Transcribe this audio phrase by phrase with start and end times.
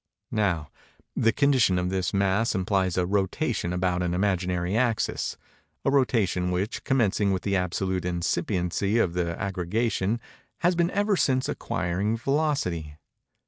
[0.31, 0.71] Now,
[1.15, 7.31] the condition of this mass implies a rotation about an imaginary axis—a rotation which, commencing
[7.31, 10.19] with the absolute incipiency of the aggregation,
[10.61, 12.95] has been ever since acquiring velocity.